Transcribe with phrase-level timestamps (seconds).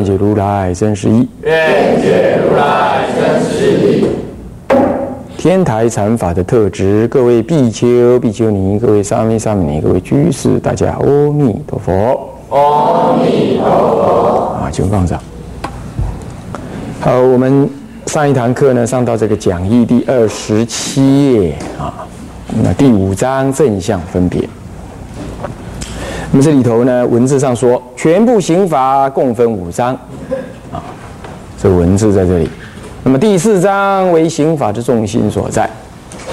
[0.00, 1.28] 愿解如来真实义。
[1.42, 4.06] 愿解如来真实义。
[5.36, 11.92] 天台禅法的特质，各位比丘、比丘尼，各位沙弥、沙弥尼，各位居士，大家阿弥陀佛。
[12.48, 14.56] 阿弥陀佛。
[14.62, 15.20] 啊，请放上。
[17.00, 17.68] 好，我们
[18.06, 22.06] 上一堂课呢，上到这个讲义第二十七页啊，
[22.62, 24.48] 那第五章正向分别。
[26.32, 29.92] 那么这里头呢，文字上说，全部刑法共分五章
[30.72, 30.80] 啊，
[31.60, 32.48] 这文字在这里。
[33.02, 35.68] 那么第四章为刑法之重心所在。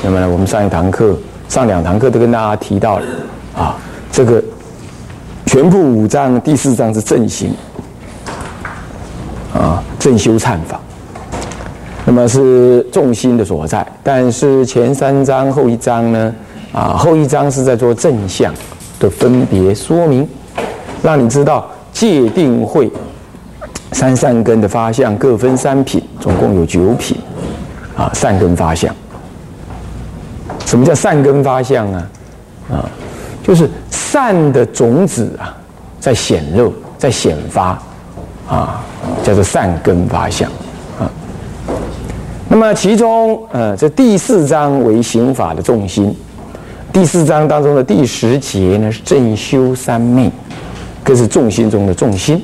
[0.04, 1.17] 那么呢，我们上一堂课、
[1.50, 3.06] 上两堂课都跟大家提到了
[3.56, 3.76] 啊，
[4.12, 4.44] 这个
[5.48, 7.52] 全部五章，第四章是正刑。
[9.54, 10.80] 啊，正修忏法，
[12.06, 13.84] 那么是重心的所在。
[14.04, 16.36] 但是前三章后一章呢，
[16.72, 18.54] 啊，后一章是在做正向
[19.00, 20.28] 的分别说明，
[21.02, 22.92] 让你知道界定会
[23.92, 27.17] 三善根的发相各分三品，总共有九品，
[27.95, 28.94] 啊，善根发相。
[30.66, 32.09] 什么叫善根发相啊？
[32.72, 32.89] 啊，
[33.44, 35.56] 就是善的种子啊，
[36.00, 37.80] 在显露，在显发，
[38.48, 38.84] 啊。
[39.23, 40.50] 叫做善根发相
[41.00, 41.09] 啊。
[42.50, 46.16] 那么其中，呃，这第四章为刑法的重心。
[46.98, 50.31] 第四章当中的第十节呢是正修三昧，
[51.04, 52.44] 更是重心中的重心。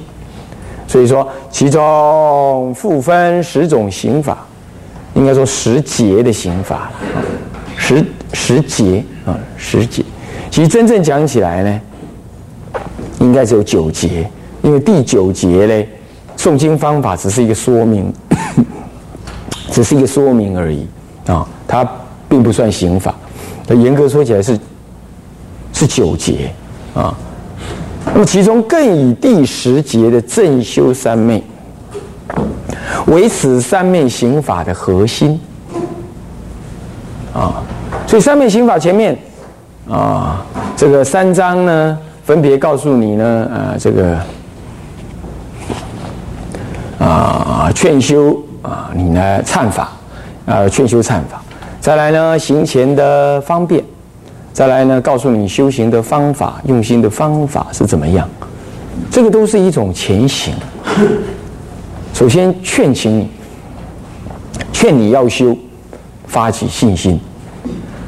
[0.87, 4.45] 所以说，其中复分十种刑法，
[5.15, 6.91] 应该说十节的刑法
[7.75, 10.05] 十十节啊，十节。
[10.51, 11.81] 其实真正讲起来呢，
[13.21, 14.29] 应该只有九节，
[14.61, 15.87] 因为第九节呢。
[16.37, 18.13] 诵经方法只是一个说明，
[19.71, 20.85] 只是一个说明而已
[21.25, 21.89] 啊，它
[22.29, 23.15] 并不算刑法。
[23.67, 24.59] 那严格说起来是
[25.73, 26.53] 是九节
[26.93, 27.13] 啊。
[28.13, 31.43] 那么其中更以第十节的正修三昧
[33.07, 35.39] 为此三昧刑法的核心
[37.33, 37.63] 啊。
[38.07, 39.17] 所以三昧刑法前面
[39.89, 40.45] 啊，
[40.75, 44.17] 这个三章呢，分别告诉你呢，呃，这个。
[46.99, 49.91] 啊，劝修啊，你呢忏法，
[50.45, 51.42] 啊，劝修忏法，
[51.83, 53.83] 再来呢行前的方便，
[54.53, 58.25] 再来呢告诉你修行的方法，用心的方法是怎么样，
[59.11, 60.53] 这个都是一种前行。
[62.15, 63.29] 首先劝请你，
[64.71, 65.53] 劝你要修，
[66.25, 67.19] 发起信心，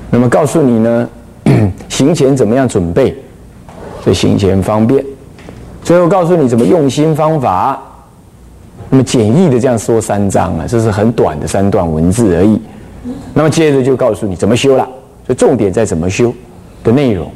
[0.09, 1.09] 那么告诉你呢
[1.89, 3.13] 行前怎么样准备，
[4.05, 5.03] 这行前方便，
[5.83, 7.77] 最后告诉你怎么用心方法。
[8.89, 12.61] 那么简易的这样说三章啊，这是很短的三段文字而已。
[13.33, 14.83] 那么接着就告诉你怎么修了，
[15.25, 16.33] 所以重点在怎么修
[16.83, 17.31] 的内容。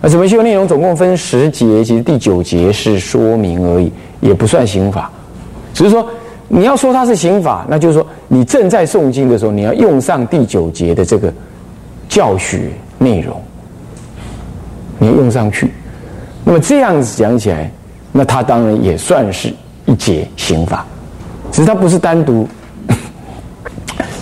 [0.00, 5.10] 那怎么修内容总共分十节，其实第九节是说明而已，也不算刑法。
[5.72, 6.06] 只是说
[6.48, 11.32] 你要说它是刑法，那就是说你正在诵经的时候，你要用上第九节的这个
[12.08, 13.40] 教学内容，
[14.98, 15.72] 你要用上去。
[16.44, 17.70] 那么这样子讲起来，
[18.12, 19.52] 那它当然也算是。
[19.86, 20.82] 一节刑法，
[21.52, 22.48] 只是它不是单独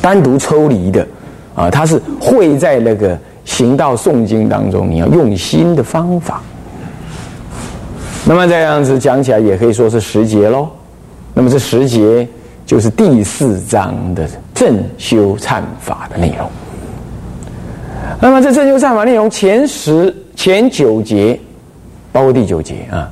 [0.02, 1.06] 单独抽离的
[1.54, 6.42] 啊，它是会在那个行道诵经当中，你要用心的方法。
[8.24, 10.68] 那么这样子讲起来，也可以说是十节喽。
[11.34, 12.28] 那么这十节
[12.66, 16.50] 就是第四章的正修忏法的内容。
[18.20, 21.38] 那么这正修忏法内容前十前九节，
[22.12, 23.10] 包括第九节啊。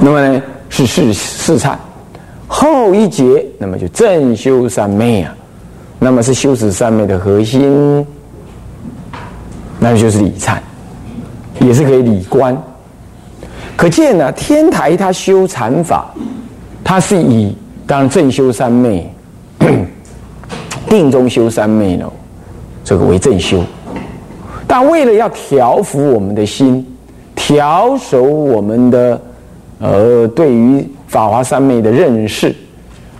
[0.00, 1.74] 那么呢是试试忏，
[2.48, 5.36] 后一节那么就正修三昧啊，
[5.98, 8.04] 那么是修持三昧的核心，
[9.78, 10.56] 那就是理忏，
[11.60, 12.56] 也是可以理观。
[13.76, 16.12] 可见呢，天台他修禅法，
[16.82, 17.54] 他是以
[17.86, 19.08] 当然正修三昧，
[20.88, 22.10] 定中修三昧呢，
[22.82, 23.62] 这个为正修，
[24.66, 26.84] 但为了要调伏我们的心，
[27.36, 29.20] 调守我们的。
[29.80, 32.54] 呃对于法华三昧的认识，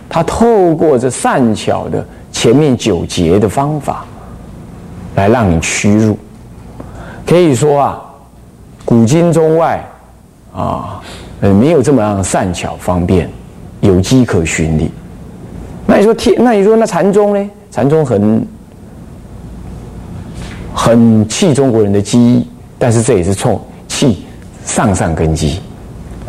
[0.07, 4.05] 他透过这善巧的前面九节的方法，
[5.15, 6.17] 来让你屈入。
[7.25, 8.01] 可以说啊，
[8.85, 9.83] 古今中外
[10.55, 11.01] 啊，
[11.41, 13.29] 呃，没有这么样善巧方便，
[13.81, 14.89] 有机可循的。
[15.85, 17.49] 那你说天，那你说那禅宗呢？
[17.71, 18.47] 禅宗很
[20.73, 22.47] 很气中国人的基因，
[22.77, 24.25] 但是这也是冲气
[24.65, 25.59] 上上根基，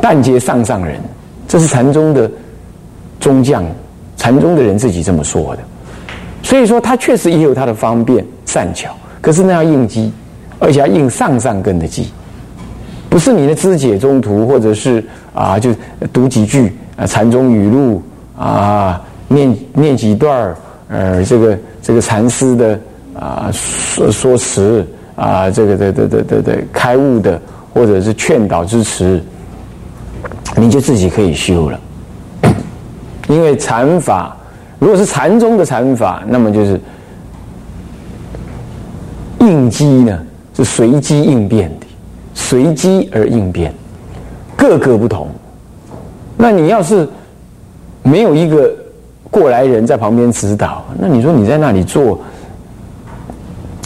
[0.02, 1.00] 但接上上人，
[1.50, 2.30] 这是禅宗的
[3.18, 3.64] 宗将，
[4.16, 5.62] 禅宗的人自己这么说的。
[6.44, 10.12] 所以说，他确实也有他的方便善巧，可是那要应机，
[10.60, 12.06] 而且要应上上根的机，
[13.08, 15.04] 不是你的肢解中途，或者是
[15.34, 15.74] 啊，就
[16.12, 18.00] 读几句啊禅宗语录
[18.38, 20.56] 啊，念念几段儿
[20.86, 22.78] 呃，这个这个禅师的
[23.12, 24.86] 啊说说辞
[25.16, 27.42] 啊，这个的的的的的开悟的，
[27.74, 29.20] 或者是劝导之词，
[30.60, 31.80] 你就自己可以修了，
[33.28, 34.36] 因为禅法。
[34.78, 36.78] 如果是禅宗的禅法，那么就是
[39.38, 40.18] 应机呢，
[40.54, 41.86] 是随机应变的，
[42.34, 43.72] 随机而应变，
[44.54, 45.28] 各个不同。
[46.36, 47.08] 那你要是
[48.02, 48.70] 没有一个
[49.30, 52.20] 过来人在旁边指导，那你说你在那里做，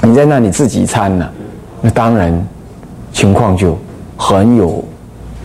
[0.03, 1.29] 你在那里自己参呢？
[1.81, 2.47] 那当然
[3.13, 3.79] 情况就
[4.17, 4.85] 很有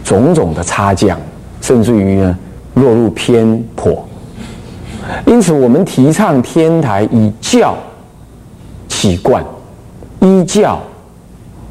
[0.09, 1.19] 种种的差降，
[1.61, 2.35] 甚至于呢
[2.73, 4.03] 落入偏颇。
[5.27, 7.75] 因此，我们提倡天台以教
[8.88, 9.45] 起观，
[10.19, 10.79] 依教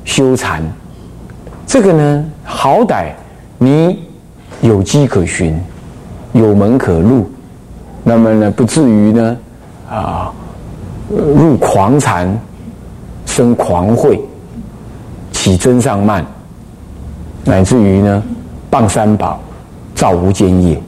[0.04, 0.62] 修禅。
[1.66, 3.06] 这个呢，好歹
[3.58, 3.98] 你
[4.60, 5.60] 有机可循，
[6.32, 7.28] 有门可入，
[8.04, 9.36] 那么呢，不至于呢
[9.90, 10.32] 啊
[11.10, 12.40] 入狂禅，
[13.26, 14.20] 生狂慧，
[15.32, 16.24] 起真上慢，
[17.48, 18.22] 乃至于呢
[18.70, 19.40] 谤三宝，
[19.94, 20.78] 造无间业，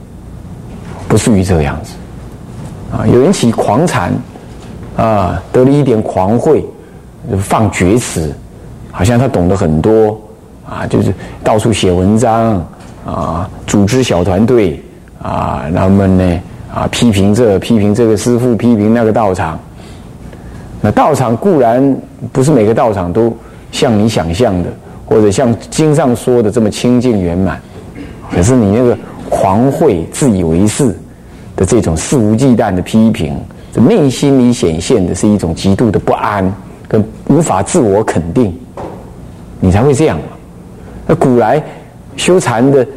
[1.07, 1.95] 不至于这个样子。
[2.95, 4.13] 啊，有人起狂禅，
[4.95, 6.63] 啊，得了一点狂慧，
[7.39, 8.31] 放厥词，
[8.91, 10.21] 好像他懂得很多，
[10.69, 11.11] 啊，就是
[11.43, 12.63] 到处写文章，
[13.03, 14.79] 啊，组织小团队，
[15.19, 16.39] 啊，那么呢，
[16.71, 19.59] 啊，批评这，批评这个师傅，批评那个道场。
[20.79, 21.97] 那道场固然
[22.31, 23.35] 不是每个道场都
[23.71, 24.69] 像你想象的，
[25.11, 27.61] 或者像经上说的这么清净圆满，
[28.31, 28.97] 可是你那个
[29.29, 30.95] 狂慧、自以为是。
[31.53, 33.37] 的这种肆无忌惮的批评，
[33.71, 36.51] 这内心里显现的是一种极度的不安
[36.87, 38.57] 跟无法自我肯定，
[39.59, 40.23] 你才会这样嘛？
[41.05, 41.61] 那古来
[42.15, 42.87] 修禅的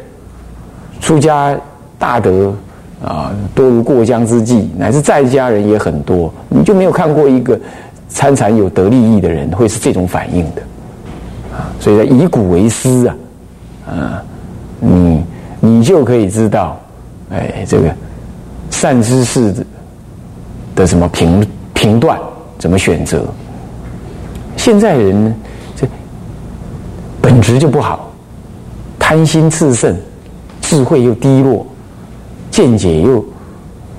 [0.99, 1.55] 出家
[1.99, 2.55] 大德
[3.03, 7.59] 啊，多如过江之鲫，乃至在家人也很多，你就没有看过一个
[8.09, 10.61] 参禅有得利益的人会是这种反应的
[11.79, 13.15] 所以以古为师啊，
[13.87, 14.23] 啊，
[14.79, 15.23] 你
[15.59, 16.79] 你就可以知道，
[17.29, 17.93] 哎，这个。
[18.71, 19.65] 善知识的
[20.75, 22.19] 的什么评评断，
[22.57, 23.23] 怎么选择？
[24.57, 25.33] 现在人呢，
[25.77, 25.87] 这
[27.21, 28.11] 本质就不好，
[28.99, 29.95] 贪心炽盛，
[30.61, 31.65] 智慧又低落，
[32.51, 33.25] 见解又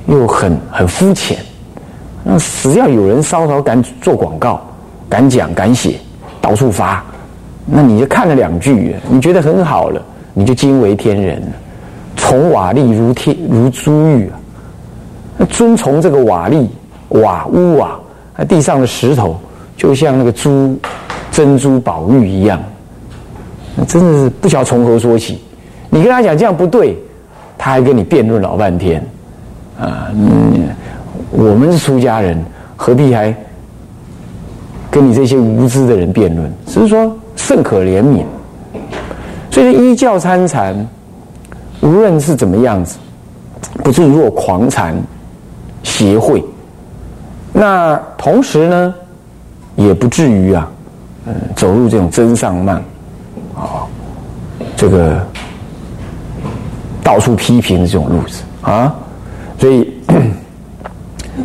[0.07, 1.39] 又很很肤浅。
[2.23, 4.61] 那只要有人稍稍敢做广告、
[5.09, 5.99] 敢讲、敢写，
[6.43, 7.03] 到处发，
[7.67, 10.01] 那你就看了两句，你觉得很好了，
[10.33, 11.49] 你就惊为天人了，
[12.17, 14.39] 从瓦砾如天如珠玉啊！
[15.37, 16.67] 那遵从这个瓦砾、
[17.09, 17.99] 瓦屋瓦，
[18.37, 19.37] 那地上的石头
[19.77, 20.79] 就像那个珠、
[21.31, 22.63] 珍珠宝玉一样，
[23.75, 25.43] 那真的是不晓从何说起。
[25.91, 26.97] 你跟他讲这样不对，
[27.59, 29.05] 他还跟你辩论老半天，
[29.79, 30.69] 啊，嗯，
[31.31, 32.43] 我们是出家人，
[32.77, 33.35] 何必还
[34.91, 36.51] 跟你这些无知的人辩论？
[36.67, 37.15] 只是说
[37.47, 38.25] 甚可怜悯。
[39.53, 40.75] 所以依教参禅，
[41.81, 42.99] 无论是怎么样子，
[43.85, 45.01] 不至于若狂禅。
[45.83, 46.45] 协会，
[47.53, 48.93] 那同时呢，
[49.77, 50.69] 也不至于啊，
[51.27, 52.83] 嗯，走入这种真上慢，
[53.55, 53.87] 啊，
[54.77, 55.25] 这个
[57.05, 58.93] 到处批评的这种路子啊，
[59.61, 59.89] 所以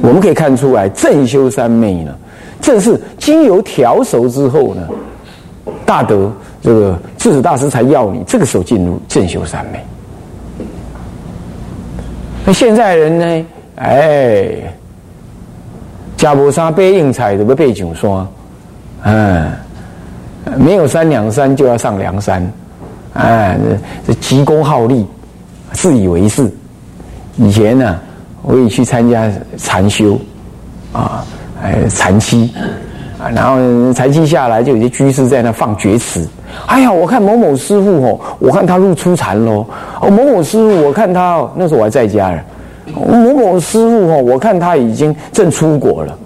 [0.01, 2.12] 我们可以看出来，正修三昧呢，
[2.60, 4.88] 正是经由调熟之后呢，
[5.86, 9.80] 大德这个智子大师才要你这个时候进入正修三昧。
[12.46, 13.46] 那现在人呢？
[13.75, 14.56] 哎，
[16.18, 18.27] 加波沙背硬彩怎么背九说？
[19.03, 19.51] 嗯，
[20.58, 22.51] 没有三两山就要上梁山，
[23.13, 23.58] 哎，
[24.06, 25.06] 这急功好利，
[25.74, 26.51] 自以为是。
[27.38, 28.00] 以前呢，
[28.44, 30.20] 我也去参加禅修，
[30.94, 31.25] 啊，
[31.63, 32.53] 哎，禅期，
[33.29, 36.27] 然后禅期下来，就有些居士在那放厥词。
[36.65, 39.65] 哎呀，我看某某师傅哦，我看他入初禅喽。
[40.01, 42.39] 哦，某某师傅，我看他哦那时候我还在家呢。
[42.93, 46.17] 某某师傅哦，我看他已经正出国了。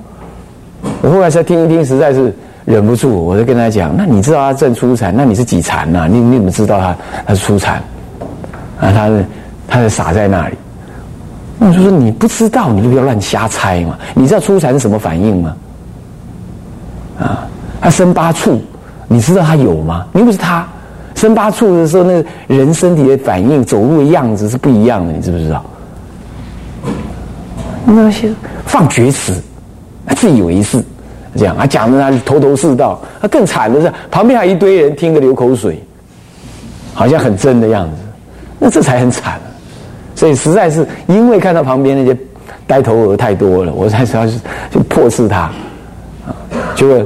[1.01, 2.33] 我后来再听一听，实在是
[2.63, 5.13] 忍不住，我就跟他讲：那你知道他正出禅？
[5.15, 6.07] 那你是几禅呐？
[6.09, 6.95] 你你怎么知道他
[7.27, 7.75] 他是出禅？
[8.79, 9.25] 啊，他是
[9.67, 10.55] 他就傻在那里。
[11.59, 13.97] 我就说你不知道，你就不要乱瞎猜嘛。
[14.13, 15.55] 你知道初禅是什么反应吗？
[17.19, 17.47] 啊，
[17.81, 18.61] 他生八处，
[19.07, 20.05] 你知道他有吗？
[20.11, 20.67] 你不是他
[21.15, 25.63] 生八处的时候，那个人身体的反应、走路的样子是不一样的，你知不知道？
[27.85, 28.29] 那些
[28.65, 29.33] 放厥词，
[30.15, 30.83] 自以为是，
[31.35, 32.99] 这样啊，讲的他头头是道。
[33.21, 35.81] 他更惨的是，旁边还一堆人听得流口水，
[36.93, 38.01] 好像很真的样子，
[38.59, 39.39] 那这才很惨。
[40.15, 42.17] 所以实在是因为看到旁边那些
[42.65, 44.25] 呆头鹅太多了，我才要
[44.71, 45.51] 就迫斥他。
[46.75, 47.05] 啊，结果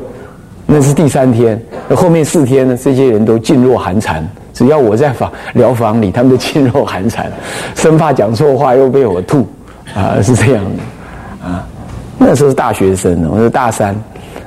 [0.65, 1.61] 那是第三天，
[1.95, 4.27] 后面四天呢，这些人都噤若寒蝉。
[4.53, 7.31] 只要我在房疗房里，他们都噤若寒蝉，
[7.75, 9.47] 生怕讲错话又被我吐。
[9.95, 11.47] 啊，是这样的。
[11.47, 11.65] 啊，
[12.17, 13.95] 那时候是大学生，我是大三，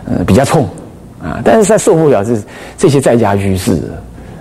[0.06, 0.64] 呃，比较冲。
[1.22, 2.36] 啊，但是在受不了这
[2.76, 3.80] 这些在家居士，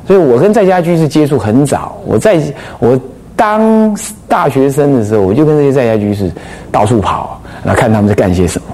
[0.07, 1.97] 所以我跟在家居士接触很早。
[2.05, 2.41] 我在
[2.79, 2.99] 我。
[3.33, 3.97] 当
[4.27, 6.29] 大学生的时候，我就跟这些在家居士
[6.71, 8.67] 到处跑，那看他们在干些什么，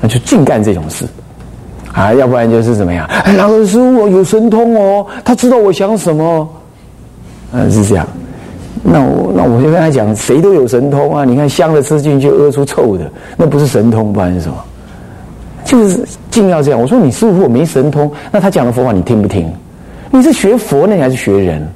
[0.00, 1.04] 那就净干这种事
[1.94, 3.06] 啊，要不然就是怎么样？
[3.06, 6.48] 哎，老师傅有神通哦，他知道我想什么，
[7.52, 8.06] 嗯，是这样。
[8.82, 11.24] 那我那我就跟他讲，谁都有神通啊！
[11.24, 14.56] 你看香的吃进去屙出臭的，那不是神通，不然是什么？
[15.64, 16.78] 就是尽要这样。
[16.78, 19.50] 我说你师傅没神通，那他讲的佛法你听不听？
[20.10, 21.66] 你是学佛呢，你还是学人？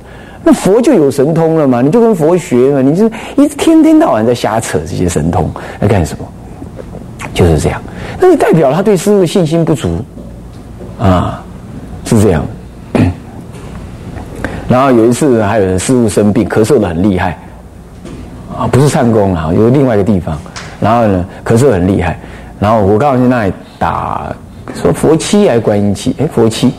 [0.45, 1.81] 那佛就有神通了嘛？
[1.81, 2.83] 你就跟佛学嘛？
[2.83, 3.07] 你就
[3.37, 6.27] 一天天到晚在瞎扯这些神通，在干什么？
[7.35, 7.81] 就是这样。
[8.21, 10.05] 那就代表他对师傅信心不足
[10.99, 11.43] 啊，
[12.05, 12.45] 是这样。
[14.69, 17.39] 然后有一次，还有人师傅生病，咳嗽的很厉害
[18.55, 20.39] 啊，不是唱功啊，有另外一个地方。
[20.79, 22.19] 然后呢，咳嗽很厉害。
[22.61, 24.31] 然后我告诉你那里打
[24.75, 26.15] 说佛七还是观音七？
[26.19, 26.71] 哎，佛七。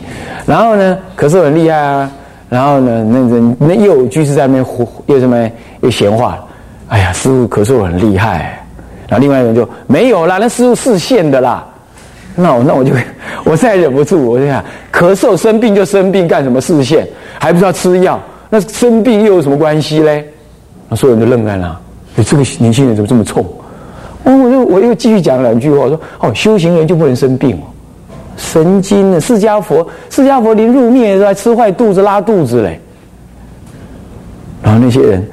[0.46, 2.10] 然后呢，咳嗽很厉害啊。
[2.48, 4.64] 然后呢，那人那又有居士在那边
[5.06, 6.38] 又什么又闲话，
[6.88, 8.59] 哎呀，师傅咳嗽很厉害。
[9.10, 11.66] 然后另外一个人就没有啦，那师傅视线的啦。
[12.36, 12.92] 那我那我就
[13.44, 17.04] 我再忍不住，我就想咳嗽生病就生病，干什么视线？
[17.40, 18.20] 还不是要吃药？
[18.48, 20.24] 那生病又有什么关系嘞？
[20.88, 21.66] 那所有人都愣在那。
[22.16, 23.44] 哎，这个年轻人怎么这么冲？
[24.22, 27.66] 哦，我又我又继续讲两句话，说哦，修行人就不能生病哦。
[28.36, 29.20] 神经呢？
[29.20, 32.80] 释迦佛，释迦佛临入灭都还吃坏肚子、拉肚子嘞。
[34.62, 35.28] 然后那些人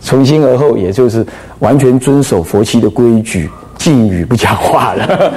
[0.00, 1.24] 从今而后，也就是
[1.60, 5.32] 完全遵守佛七的规矩，禁语不讲话了。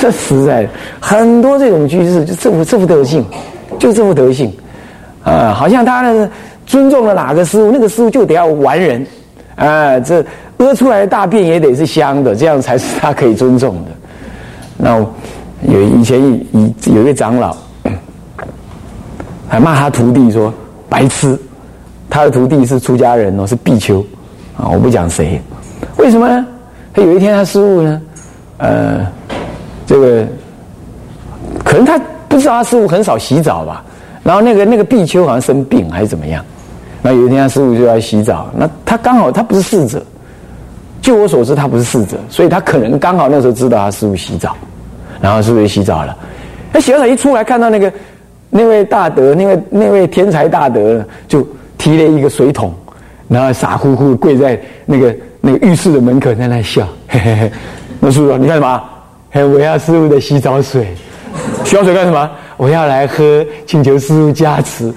[0.00, 0.68] 这 实在
[1.00, 3.24] 很多这种居士就这副这副德性，
[3.78, 4.52] 就这副德性
[5.24, 6.30] 啊，好像他呢
[6.66, 9.06] 尊重了哪个师傅，那个师傅就得要完人
[9.56, 10.24] 啊，这
[10.58, 13.90] 屙出来的大便也得是香的，这样才是他可以尊重的。
[14.76, 15.06] 那。
[15.68, 17.54] 有以前有有一位长老，
[19.46, 20.50] 还骂他徒弟说
[20.88, 21.38] 白痴。
[22.10, 24.04] 他的徒弟是出家人哦，是比丘
[24.56, 25.40] 啊，我不讲谁。
[25.96, 26.44] 为什么呢？
[26.92, 28.02] 他有一天他师傅呢，
[28.58, 29.06] 呃，
[29.86, 30.26] 这个
[31.64, 31.98] 可能他
[32.28, 33.84] 不知道他师傅很少洗澡吧。
[34.22, 36.44] 然后那个那个比丘好像生病还是怎么样。
[37.00, 40.02] 那有一天他师傅就要洗澡，那他刚好他不是侍者，
[41.00, 44.56] 据我所知他不是侍者，所以他可能刚好那时候知道他师傅洗澡。
[45.22, 46.16] 然后是不是洗澡了？
[46.72, 47.92] 那洗完澡一出来，看到那个
[48.48, 51.46] 那位大德，那位那位天才大德，就
[51.80, 52.74] 提了一个水桶，
[53.26, 56.86] 然后傻乎乎跪在那个那个浴室的门口，在那笑。
[57.08, 57.52] 嘿嘿嘿，
[57.98, 58.82] 那师傅，你干什么？
[59.30, 60.94] 嘿，我要师傅的洗澡水。
[61.64, 62.30] 洗澡水干什么？
[62.58, 64.92] 我要来喝，请求师傅加持。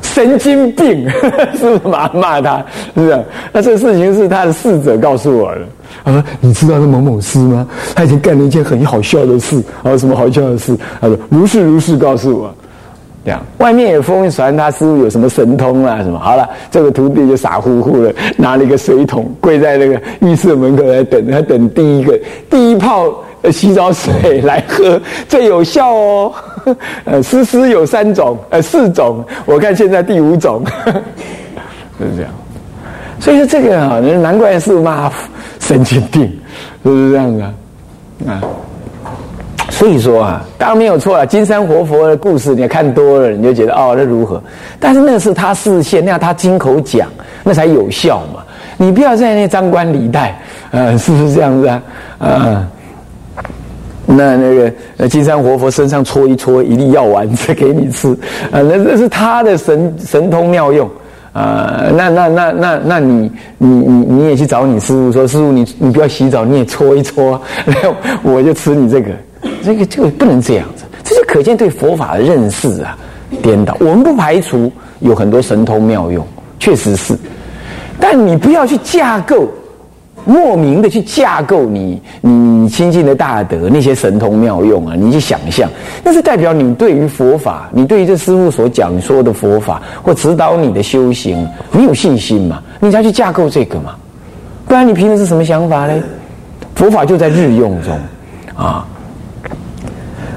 [0.00, 1.10] 神经病，
[1.58, 2.58] 是不是骂骂他？
[2.94, 3.24] 是不是？
[3.52, 6.12] 那这个事情是他的侍者告诉我的。
[6.12, 7.66] 啊，你知道那某某师吗？
[7.96, 9.60] 他已经干了一件很好笑的事。
[9.82, 10.78] 啊，什么好笑的事？
[11.00, 12.54] 他说如是如是告诉我。
[13.58, 15.98] 外面有风传他师傅有什么神通啊？
[16.02, 16.18] 什么？
[16.18, 22.18] 好了，这个徒弟就傻乎乎的拿了一个水桶，跪在那个浴室门口来等，他等第一个
[22.48, 23.12] 第一泡
[23.50, 26.32] 洗澡水来喝，最有效哦。
[27.04, 30.62] 呃，丝丝有三种，呃，四种，我看现在第五种，
[31.98, 32.30] 就 是这样。
[33.20, 35.10] 所以说这个啊，难怪是骂
[35.60, 36.22] 神经病，
[36.82, 37.44] 是不是这样的
[38.30, 38.42] 啊？
[39.70, 41.26] 所以说啊，当然没有错啊。
[41.26, 44.42] 金山活佛的故事，你看多了，你就觉得哦，那如何？
[44.80, 47.08] 但是那是他视线，那他亲口讲，
[47.44, 48.42] 那才有效嘛。
[48.76, 51.82] 你不要在那张冠李戴，呃，是不是这样子啊？
[52.18, 52.68] 啊，
[54.06, 58.08] 那那个呃，金山活佛身上搓一搓一粒药丸子给你吃，
[58.50, 60.88] 啊，那那是他的神神通妙用。
[61.34, 69.10] 啊，那那那那那你你你你也去找你师傅说，师傅你你不要洗澡，你也搓一搓， 然后我就吃你这个，
[69.68, 72.96] 这个这个不能这样子，这就可见对佛法的认识啊，
[73.42, 73.76] 颠倒。
[73.80, 76.26] 我们不排除有很多神通妙用，
[76.58, 77.16] 确实是，
[78.00, 79.46] 但你不要去架构。
[80.24, 85.70] 莫名的去架构你你亲近的大德那些神通妙用啊，你去想象，
[86.04, 92.62] 那是代表你对于佛法，你对于这师傅所讲说的佛法或指导你的修行，你有信心嘛？
[92.78, 93.94] 你才去架构这个嘛？
[94.66, 96.02] 不然你凭的是什么想法呢？
[96.74, 97.98] 佛法就在日用中
[98.54, 98.86] 啊。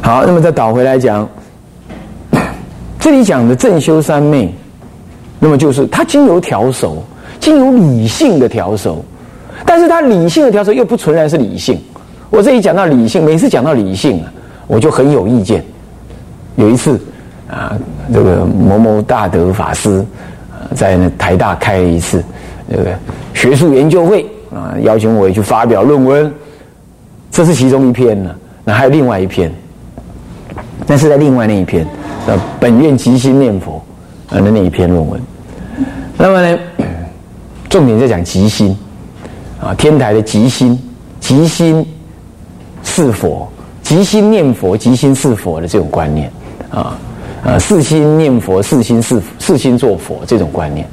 [0.01, 1.27] 好，那么再倒回来讲，
[2.99, 4.53] 这里讲的正修三昧，
[5.39, 7.03] 那么就是它经由调熟，
[7.39, 9.03] 经由理性的调熟。
[9.63, 11.79] 但是他理性的调整又不纯然是理性。
[12.31, 14.33] 我这里讲到理性，每次讲到理性啊，
[14.65, 15.63] 我就很有意见。
[16.55, 16.99] 有一次
[17.47, 17.77] 啊，
[18.11, 20.03] 这个某某大德法师
[20.73, 22.23] 在那台大开了一次
[22.67, 22.89] 那个
[23.35, 26.33] 学术研究会啊，邀请我去发表论文。
[27.29, 29.53] 这是其中一篇呢，那还有另外一篇，
[30.91, 31.87] 那是在另外那一篇，
[32.27, 33.81] 呃，本院即心念佛
[34.29, 35.21] 呃的那一篇论文。
[36.17, 36.59] 那么呢，
[37.69, 38.77] 重点在讲即心。
[39.61, 40.77] 啊，天台的即心，
[41.21, 41.85] 即心
[42.83, 43.49] 是佛，
[43.83, 46.29] 即心念佛，即心是佛的这种观念，
[46.69, 46.99] 啊，
[47.45, 50.85] 呃，四心念佛，四心是四心做佛这种观念。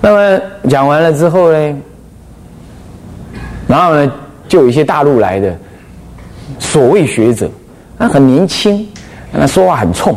[0.00, 1.76] 那么讲完了之后呢，
[3.68, 4.12] 然后呢，
[4.48, 5.56] 就有一些大陆来的
[6.58, 7.48] 所谓学者，
[7.96, 8.84] 他很年轻，
[9.38, 10.16] 那说话很冲。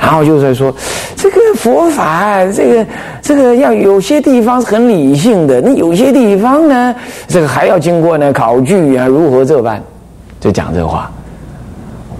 [0.00, 0.74] 然后就在说，
[1.16, 2.86] 这个佛法，这个
[3.22, 6.94] 这个要有些地方是很理性的，那有些地方呢，
[7.26, 9.80] 这个还要经过呢考据啊，如何这般，
[10.40, 11.10] 就讲这话。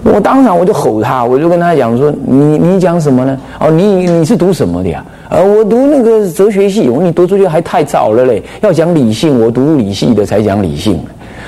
[0.03, 3.37] 我当场我就吼他，我就跟他讲说：“你你讲什么呢？
[3.59, 5.03] 哦，你你是读什么的呀？
[5.29, 6.87] 呃，我读那个哲学系。
[6.89, 11.03] 我你读哲学还太早了嘞，要讲理性，我读理系的才讲理性。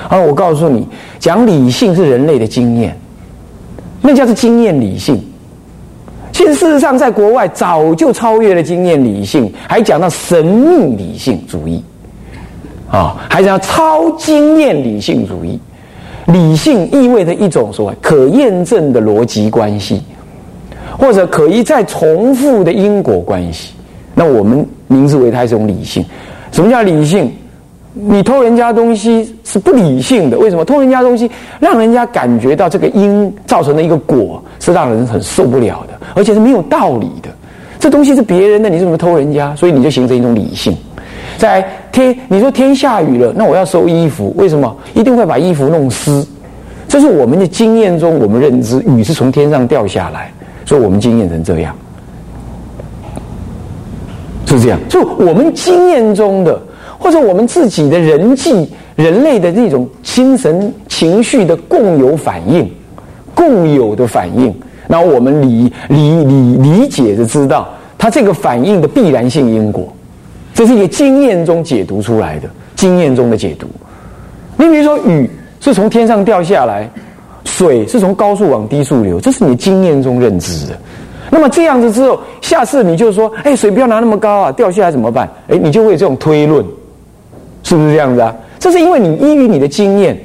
[0.08, 0.88] 啊，我告诉你，
[1.20, 2.96] 讲理性是人类的经验，
[4.00, 5.22] 那叫做经验理性。”
[6.30, 11.82] 其实，事实上，在国外早就超越了经验理性，还讲到神秘理性主义，
[12.90, 15.58] 啊，还讲超经验理性主义。
[16.26, 20.02] 理性意味着一种所谓可验证的逻辑关系，
[20.96, 23.72] 或者可以再重复的因果关系。
[24.14, 26.04] 那我们名字为它一种理性。
[26.52, 27.32] 什么叫理性？
[28.00, 30.64] 你偷人家东西是不理性的，为什么？
[30.64, 37.28] 偷人家东西，让人家感觉到这个因造成的一个果，是让人很受不了的，而且是没有道理的。
[37.80, 39.52] 这东西是别人的，你怎么偷人家？
[39.56, 40.76] 所以你就形成一种理性。
[41.38, 44.76] 在天，你说天下雨了，那我要收衣服，为什么？
[44.94, 46.24] 一定会把衣服弄湿。
[46.86, 50.32] 这是我们的经验中，我们认知雨是从天上掉下来，
[50.64, 51.74] 所以我们经验成这样，
[54.46, 54.78] 是这样。
[54.88, 56.62] 就我们经验中的。
[56.98, 62.68] 或者我们自己的人际、人类的那种精神情绪的共有反应、
[63.34, 64.54] 共有的反应，
[64.88, 69.92] 然后我们理理理理解的知道，它这个反应的必然性因果，
[70.52, 73.66] 这是一个经验中解读出来的经验中的解读。
[74.56, 75.30] 你比如说，雨
[75.60, 76.90] 是从天上掉下来，
[77.44, 80.76] 水是从高处往低处流，这是你经验中认知的。
[81.30, 85.28] 那么这样子之后，下次你就说，哎，水不要拿那么高啊，掉下来怎么办？
[85.48, 86.64] 哎，你就会有这种推论。
[87.68, 88.34] 是不是这样子啊？
[88.58, 90.18] 这是因为你依于你的经验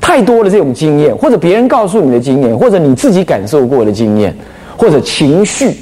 [0.00, 4.34] 太多的这种经验，或者别人告诉你的经验，或者你自己感受过的经验，
[4.76, 5.72] 或者情绪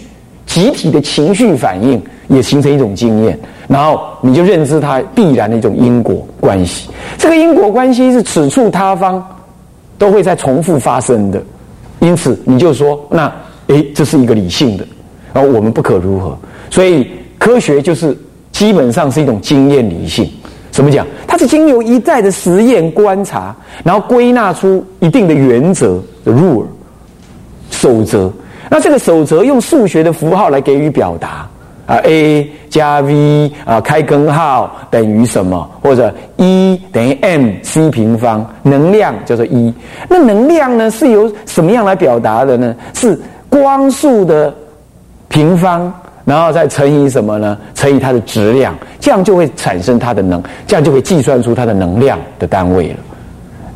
[0.44, 6.90] 集体的情绪反应也形成一种经验，然后你就认知它必然的一种因果关系。
[7.16, 9.26] 这个因果关系是此处他方
[9.96, 11.42] 都会在重复发生的，
[12.00, 13.32] 因此你就说那
[13.68, 14.86] 诶，这是一个理性的，
[15.32, 16.36] 然后我们不可如何。
[16.68, 18.14] 所以科学就是
[18.52, 20.30] 基本上是一种经验理性。
[20.74, 21.06] 怎么讲？
[21.24, 26.64] 它是经由一再的实验观察，然后归纳出一定的原则的 rule
[27.70, 28.28] 守则。
[28.68, 31.48] 那这个守则用数学的符号来给予表达
[31.86, 35.70] 啊，a 加 v 啊，开根号等于什么？
[35.80, 39.72] 或者 E 等于 mc 平方，能量叫做 E。
[40.08, 42.74] 那能量呢是由什么样来表达的呢？
[42.94, 43.16] 是
[43.48, 44.52] 光速的
[45.28, 45.94] 平方。
[46.24, 47.56] 然后再乘以什么呢？
[47.74, 52.96] 乘以它的质量，这样就会产生它的能，这样就会计算出它的能量的单位了。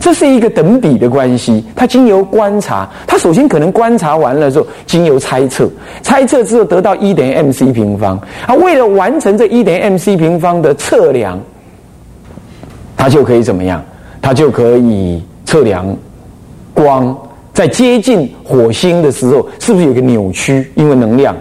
[0.00, 1.62] 这是一个等比的关系。
[1.74, 5.68] 它经由观察，它首先可能观察完了之后，经由猜测，
[6.02, 8.18] 猜测之后得到一等于 mc 平方。
[8.46, 11.38] 啊，为了完成这一等于 mc 平方的测量，
[12.96, 13.84] 它就可以怎么样？
[14.22, 15.84] 它就可以测量
[16.72, 17.14] 光
[17.52, 20.70] 在接近火星的时候，是不是有个扭曲？
[20.76, 21.36] 因为能量。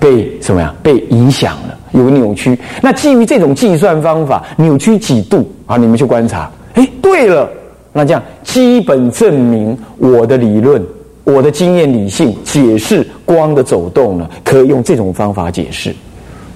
[0.00, 0.74] 被什么呀？
[0.82, 2.58] 被影响了，有扭曲。
[2.82, 5.76] 那基于这种计算方法，扭曲几度啊？
[5.76, 6.50] 你们去观察。
[6.74, 7.48] 哎，对了，
[7.92, 10.82] 那这样基本证明我的理论，
[11.24, 15.94] 我的经验理性解释光的走动呢，可以用这种方法解释，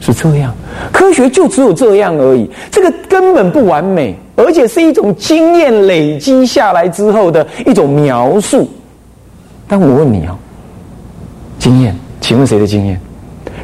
[0.00, 0.54] 是这样。
[0.90, 8.66] 科学就只有这样而已，这个根本不完美，而且是一种经验累积下来之后的一种描述。
[9.68, 10.34] 但我问你啊，
[11.58, 12.98] 经验，请问谁的经验？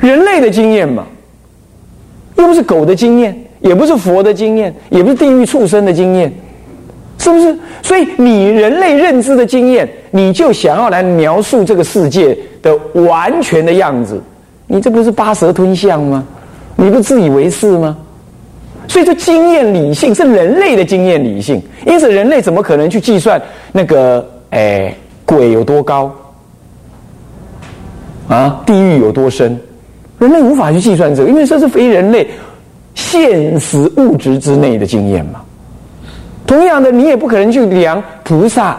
[0.00, 1.06] 人类的经验嘛，
[2.36, 6.32] 又不是狗的经验，也不是佛的经验，也不是地狱畜生的经验。
[7.18, 7.54] 是不是？
[7.82, 14.18] 所以你人类认知的经验，你就想要来描述这个世界的完全的样子，
[14.66, 16.24] 你这不是八蛇吞象吗？
[16.76, 17.94] 你不自以为是吗？
[18.88, 26.10] 所以这经验理性是人类的经验理性，因此人类怎么可能去计算那个诶鬼有多高
[28.28, 28.62] 啊？
[28.64, 29.60] 地狱有多深？
[30.20, 32.28] 人类无法去计算这个，因为这是非人类
[32.94, 35.40] 现实物质之内的经验嘛。
[36.46, 38.78] 同样的，你也不可能去量菩萨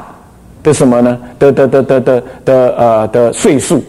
[0.62, 1.18] 的什么呢？
[1.40, 3.84] 的的的的的的呃的岁数，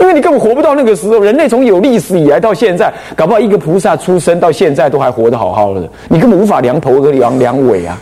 [0.00, 1.20] 因为你根本活不到那个时候。
[1.20, 7.96] 人类从有历史以来到现在，搞不好一个菩萨出生到现在都还活得好好的，你根本无法量头和量量尾啊，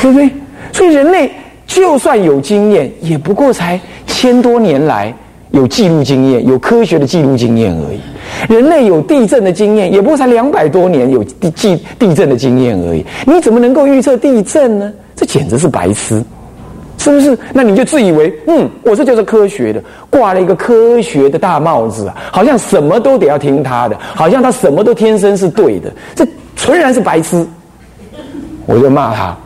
[0.00, 0.30] 对不对？
[0.72, 1.30] 所以人类
[1.66, 5.14] 就算有经验，也不过才千多年来。
[5.52, 8.00] 有记录经验，有科学的记录经验而已。
[8.52, 13.04] 人类有地震的经验，也不过才两百多年有地记地震的经验而已。
[13.26, 14.92] 你怎么能够预测地震呢？
[15.14, 16.24] 这简直是白痴，
[16.96, 17.38] 是不是？
[17.52, 27.46] 那你就自以为，嗯，我这就是科学的，挂了一个科学的大帽子啊，好像什么都得要听他的，好像他什么都天生是对的，这纯然是白痴。
[28.64, 29.36] 我就骂他，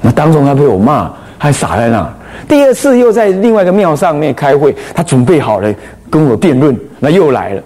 [0.00, 2.17] 那当中他被我骂，还傻在那。
[2.46, 5.74] 第二次又在另外一个庙上面开会，他准备好了
[6.10, 7.62] 跟我辩论，那又来了，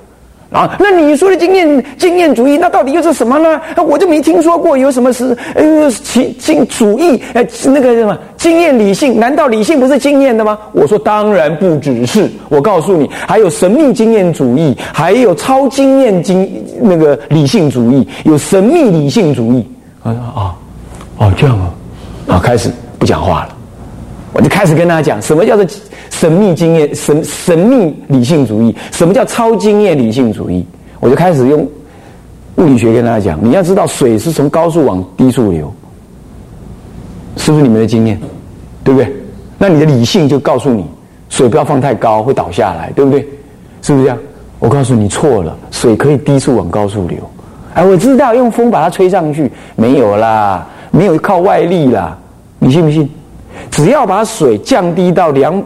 [0.50, 3.60] 啊，那你说的经验经验主义，那到底又是什么呢？
[3.86, 9.18] 我就没听说过有什么是呃经经主义，呃那个什么经验理性？
[9.18, 10.58] 难道理性不是经验的吗？
[10.72, 19.66] 我说当然不只是，我告诉你，还有神秘经验主义，还有超经验经那个理性主义，有神秘理性主义。
[20.02, 20.54] 啊啊，
[21.18, 21.70] 哦这样啊，
[22.26, 23.51] 好开始不讲话了。
[24.32, 25.66] 我就开始跟大家讲，什么叫做
[26.10, 28.74] 神秘经验、神神秘理性主义？
[28.90, 30.66] 什么叫超经验理性主义？
[31.00, 31.68] 我就开始用
[32.56, 35.72] 物理学跟大家讲，你要知道，水是从高速往低速流，
[37.36, 38.18] 是不是你们的经验？
[38.82, 39.12] 对不对？
[39.58, 40.84] 那你的理性就告诉你，
[41.28, 43.20] 水不要放太高，会倒下来，对不对？
[43.82, 44.18] 是不是这样？
[44.58, 47.18] 我告诉你错了，水可以低速往高速流。
[47.74, 52.16] 哎，我知道，用风把它吹上去，没有啦，没有靠外力啦，
[52.58, 53.08] 你信不信？
[53.70, 55.62] 只要把水降低到两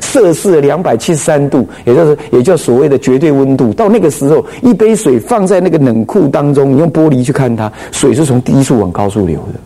[0.00, 9.60] 摄氏两百七十三度，也就是也叫所谓的绝对温度，到那个时候，一杯水放在那个冷库当中，你用玻璃去看它，水是从低速往高速流的。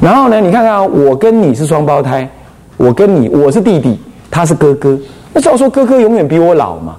[0.00, 2.28] 然后呢，你看看，我跟你是双胞胎，
[2.76, 3.96] 我跟你，我是弟弟，
[4.30, 4.98] 他是哥哥，
[5.32, 6.96] 那照说哥哥永远比我老嘛，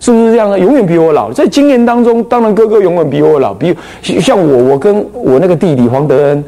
[0.00, 0.58] 是不是这样的？
[0.58, 6.44] 永远比我老，在经验当中，当然哥哥永远比我老，比像我，我跟我那个弟弟黄德恩。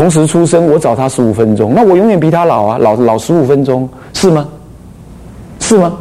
[0.00, 4.48] 同时出生，我找他十五分钟，那我永远比他老啊，老老十五分钟，是吗？
[5.58, 5.92] 是吗？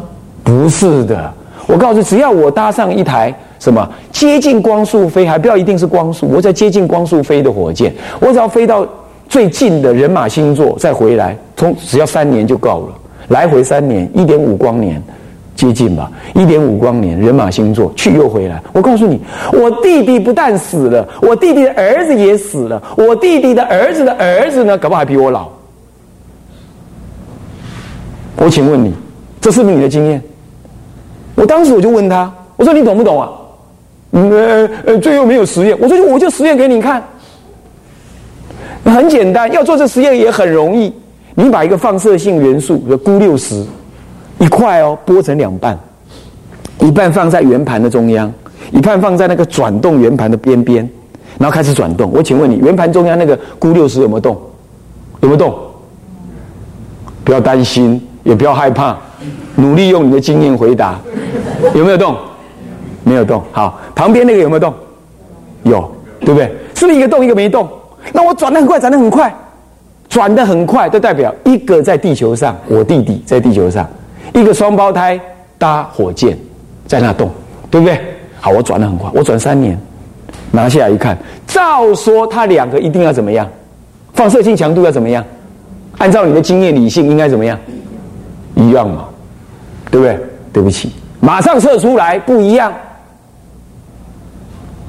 [0.42, 1.30] 不是的，
[1.68, 8.88] 我告诉你，只要我搭上一台什么接近光速飞，还不要一定是光速，我在接近光速飞的火箭，我只要飞到
[9.28, 12.96] 最近的人马星座再回来，从只要三年就够了，
[13.28, 15.04] 来回三年，一点五光年。
[15.60, 18.64] 接近吧，一点五光年，人马星座去又回来。
[18.72, 19.20] 我告诉你，
[19.52, 25.50] 我弟弟不但死了，我弟弟的儿子也死了，我弟弟的儿子的儿子呢，搞不好还比我老。
[28.38, 28.94] 我请问你，
[29.42, 30.24] 这是不是你的经验？
[31.36, 33.30] 我当时我就问他，我说你懂不懂啊？
[34.12, 37.04] 呃呃，最后没有实验，我说我就实验给你看。
[38.86, 40.94] 很简单，要做这实验也很容易，
[41.36, 43.62] 你把一个放射性元素，比如钴六十。
[44.40, 45.78] 一块哦，剥成两半，
[46.80, 48.32] 一半放在圆盘的中央，
[48.72, 50.90] 一半放在那个转动圆盘的边边，
[51.38, 52.12] 然后开始转动。
[52.14, 54.36] 我请问你，圆盘中央那个钴六十有没有动？
[55.22, 55.54] 有没有动？
[57.24, 58.98] 不要担心，也不要害怕，
[59.56, 60.98] 努力用你的经验回答。
[61.76, 62.16] 有没有动？
[63.04, 63.44] 没有动。
[63.52, 64.74] 好，旁边那个有没有动？
[65.64, 66.50] 有，对不对？
[66.74, 67.68] 是不是一个动，一个没动？
[68.14, 69.36] 那我转的很快，转的很快，
[70.08, 73.86] 转的很快，就代表一个在地球上，我弟弟在地球上。
[74.34, 75.20] 一个双胞胎
[75.58, 76.38] 搭火箭
[76.88, 77.30] 在那动，
[77.70, 78.00] 对不对？
[78.40, 79.78] 好，我转的很快，我转三年，
[80.52, 83.48] 拿下来一看，照说它两个一定要怎么样？
[84.14, 85.24] 放射性强度要怎么样？
[85.98, 87.60] 按照你的经验理性应该怎么样？
[88.56, 89.06] 一样嘛，
[89.92, 90.20] 对不对？
[90.52, 92.74] 对不起，马上测出来不一样，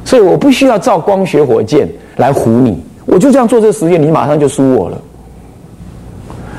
[0.05, 4.99] 所以我不需要照光学火箭来唬你，我就这样做这个实验，你马上就输我了。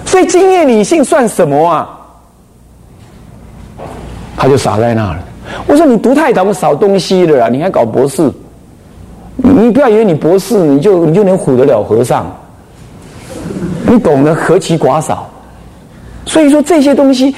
[0.06, 1.98] 所以经验理性算什么啊？
[4.42, 5.20] 他就傻在那了。
[5.68, 8.28] 我说你读太懂少东西了，你还搞博士？
[9.36, 12.26] 你不要以为你博士你就你就能唬得了和尚，
[13.86, 15.30] 你懂得何其寡少。
[16.26, 17.36] 所以说这些东西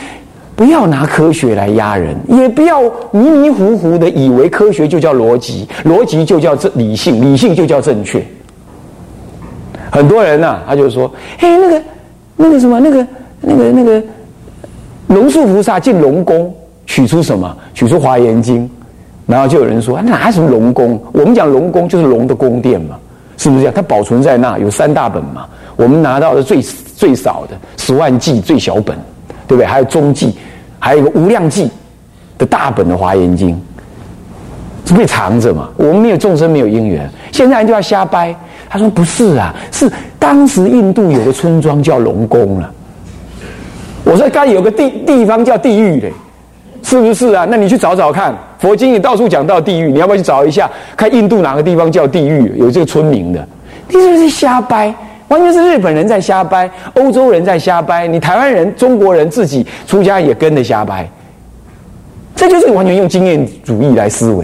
[0.56, 8.26] 不要拿科学来压人，也不要迷迷糊糊的以为科学就叫逻辑，逻辑就叫正理性，理性就叫正确。
[9.92, 11.82] 很多人呐，他就说：“嘿，那个
[12.38, 13.06] 那个什么，那个
[13.42, 14.02] 那个那个
[15.08, 16.54] 龙树菩萨进龙宫，
[16.94, 17.58] 取出什么？
[17.74, 18.66] 取出《华严经》。”
[19.26, 21.02] 然后就有人说：“哪什么龙宫？
[21.12, 22.96] 我们讲龙宫就是龙的宫殿嘛，
[23.36, 23.74] 是不是这样？
[23.74, 25.48] 它保存在那，有三大本嘛。
[25.76, 26.62] 我们拿到的最
[26.96, 28.96] 最少的十万记最小本，
[29.48, 29.66] 对不对？
[29.66, 30.36] 还有中记，
[30.78, 31.68] 还有一个无量记
[32.38, 33.60] 的大本的《华严经》，
[34.88, 35.70] 是被藏着嘛？
[35.78, 38.36] 我们没有众生，没有因缘，现在人就要瞎掰。
[38.70, 42.72] 他说不是啊，是当时印度有个村庄叫龙宫了。
[44.04, 46.14] 我说刚有个地地方叫地狱嘞。”
[46.84, 47.48] 是不是啊？
[47.50, 50.70] 那你去找找看，佛经里到处讲到地狱，你要不要去找一下？
[50.96, 53.48] 看印度哪个地方叫地狱，有这个村民的？
[53.88, 54.94] 你是不是瞎掰，
[55.28, 61.10] 完全是日本人在瞎掰，欧洲人在瞎掰，你台湾人、中国人自己出家也跟着瞎掰，
[62.36, 64.42] 这就是完全用经验主义来思维。